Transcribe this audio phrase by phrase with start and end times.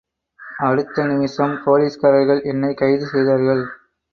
[0.59, 3.63] அடுத்த நிமிஷம் போலீஸ்காரர்கள் என்னைக் கைது செய்தார்கள்.